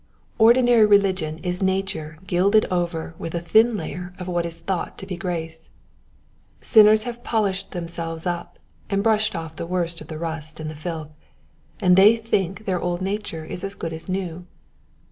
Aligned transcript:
Ordinary 0.39 0.87
religion 0.87 1.37
is 1.43 1.61
nature 1.61 2.17
gilded 2.25 2.65
over 2.71 3.13
with 3.19 3.35
a 3.35 3.39
thin 3.39 3.77
layer 3.77 4.15
of 4.17 4.27
what 4.27 4.47
is 4.47 4.59
thought 4.59 4.97
to 4.97 5.05
be 5.05 5.15
grace. 5.15 5.69
Sinners 6.59 7.03
have 7.03 7.23
polished 7.23 7.69
themselves 7.69 8.25
up, 8.25 8.57
and 8.89 9.03
brushed 9.03 9.35
off 9.35 9.57
the 9.57 9.67
worst 9.67 10.01
of 10.01 10.07
the 10.07 10.17
rust 10.17 10.59
and 10.59 10.71
the 10.71 10.73
filth, 10.73 11.11
and 11.79 11.95
they 11.95 12.17
think 12.17 12.65
their 12.65 12.81
old 12.81 13.03
nature 13.03 13.45
is 13.45 13.63
as 13.63 13.75
good 13.75 13.93
as 13.93 14.09
new. 14.09 14.47